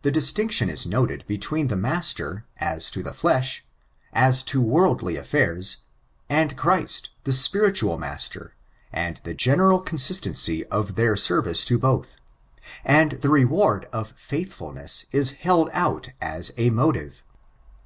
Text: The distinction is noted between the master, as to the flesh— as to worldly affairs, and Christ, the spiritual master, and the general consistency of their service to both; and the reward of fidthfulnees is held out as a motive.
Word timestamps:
The 0.00 0.10
distinction 0.10 0.70
is 0.70 0.86
noted 0.86 1.22
between 1.26 1.66
the 1.66 1.76
master, 1.76 2.46
as 2.56 2.90
to 2.92 3.02
the 3.02 3.12
flesh— 3.12 3.62
as 4.26 4.42
to 4.44 4.58
worldly 4.58 5.16
affairs, 5.16 5.76
and 6.30 6.56
Christ, 6.56 7.10
the 7.24 7.32
spiritual 7.32 7.98
master, 7.98 8.54
and 8.90 9.18
the 9.22 9.34
general 9.34 9.80
consistency 9.82 10.64
of 10.68 10.94
their 10.94 11.14
service 11.14 11.62
to 11.66 11.78
both; 11.78 12.16
and 12.86 13.10
the 13.20 13.28
reward 13.28 13.86
of 13.92 14.16
fidthfulnees 14.16 15.04
is 15.12 15.32
held 15.32 15.68
out 15.74 16.08
as 16.22 16.52
a 16.56 16.70
motive. 16.70 17.22